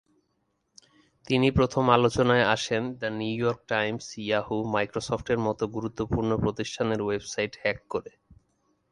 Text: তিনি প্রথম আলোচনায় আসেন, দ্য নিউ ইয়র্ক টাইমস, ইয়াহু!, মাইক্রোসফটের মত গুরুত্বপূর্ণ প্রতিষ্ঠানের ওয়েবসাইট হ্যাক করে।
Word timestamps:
তিনি 1.27 1.47
প্রথম 1.51 1.83
আলোচনায় 1.89 2.45
আসেন, 2.45 2.83
দ্য 2.93 3.09
নিউ 3.19 3.35
ইয়র্ক 3.37 3.59
টাইমস, 3.67 4.05
ইয়াহু!, 4.17 4.57
মাইক্রোসফটের 4.73 5.39
মত 5.39 5.59
গুরুত্বপূর্ণ 5.75 6.31
প্রতিষ্ঠানের 6.37 7.01
ওয়েবসাইট 7.01 7.53
হ্যাক 7.61 7.79
করে। 7.89 8.11